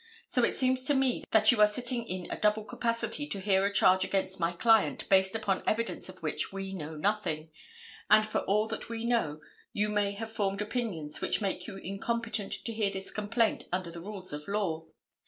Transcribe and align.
So 0.27 0.43
it 0.43 0.55
seems 0.57 0.83
to 0.85 0.95
me 0.95 1.23
that 1.29 1.51
you 1.51 1.61
are 1.61 1.67
sitting 1.67 2.05
in 2.07 2.25
a 2.31 2.39
double 2.39 2.63
capacity 2.63 3.27
to 3.27 3.39
hear 3.39 3.63
a 3.67 3.71
charge 3.71 4.03
against 4.03 4.39
my 4.39 4.51
client 4.51 5.07
based 5.09 5.35
upon 5.35 5.61
evidence 5.67 6.09
of 6.09 6.23
which 6.23 6.51
we 6.51 6.73
know 6.73 6.95
nothing, 6.95 7.51
and 8.09 8.25
for 8.25 8.39
all 8.45 8.67
that 8.69 8.89
we 8.89 9.05
know 9.05 9.41
you 9.73 9.89
may 9.89 10.13
have 10.13 10.31
formed 10.33 10.59
opinions 10.63 11.21
which 11.21 11.39
make 11.39 11.67
you 11.67 11.77
incompetent 11.77 12.51
to 12.65 12.73
hear 12.73 12.89
this 12.89 13.11
complaint 13.11 13.65
under 13.71 13.91
the 13.91 14.01
rules 14.01 14.33
of 14.33 14.47
law. 14.47 14.87